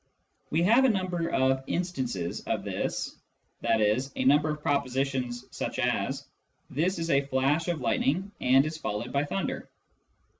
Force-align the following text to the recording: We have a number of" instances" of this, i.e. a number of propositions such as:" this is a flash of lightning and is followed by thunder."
We 0.49 0.63
have 0.63 0.83
a 0.85 0.89
number 0.89 1.29
of" 1.29 1.63
instances" 1.67 2.41
of 2.47 2.63
this, 2.63 3.15
i.e. 3.63 3.99
a 4.15 4.25
number 4.25 4.49
of 4.49 4.63
propositions 4.63 5.45
such 5.51 5.77
as:" 5.77 6.25
this 6.71 6.97
is 6.97 7.11
a 7.11 7.27
flash 7.27 7.67
of 7.67 7.81
lightning 7.81 8.31
and 8.41 8.65
is 8.65 8.79
followed 8.79 9.13
by 9.13 9.25
thunder." 9.25 9.69